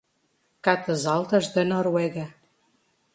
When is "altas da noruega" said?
1.15-2.25